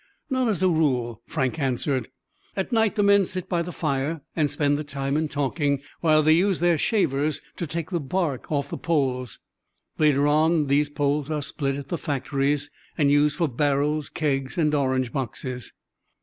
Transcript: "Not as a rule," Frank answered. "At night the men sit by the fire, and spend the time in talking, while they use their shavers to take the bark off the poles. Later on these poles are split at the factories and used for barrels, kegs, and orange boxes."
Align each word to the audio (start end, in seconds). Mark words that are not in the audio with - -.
"Not 0.31 0.47
as 0.49 0.63
a 0.63 0.67
rule," 0.67 1.21
Frank 1.27 1.59
answered. 1.59 2.07
"At 2.55 2.71
night 2.71 2.95
the 2.95 3.03
men 3.03 3.23
sit 3.27 3.47
by 3.47 3.61
the 3.61 3.71
fire, 3.71 4.21
and 4.35 4.49
spend 4.49 4.79
the 4.79 4.83
time 4.83 5.15
in 5.15 5.27
talking, 5.27 5.79
while 5.99 6.23
they 6.23 6.31
use 6.31 6.59
their 6.59 6.79
shavers 6.79 7.39
to 7.57 7.67
take 7.67 7.91
the 7.91 7.99
bark 7.99 8.51
off 8.51 8.71
the 8.71 8.79
poles. 8.79 9.37
Later 9.99 10.27
on 10.27 10.65
these 10.65 10.89
poles 10.89 11.29
are 11.29 11.43
split 11.43 11.75
at 11.75 11.89
the 11.89 11.99
factories 11.99 12.71
and 12.97 13.11
used 13.11 13.37
for 13.37 13.47
barrels, 13.47 14.09
kegs, 14.09 14.57
and 14.57 14.73
orange 14.73 15.13
boxes." 15.13 15.71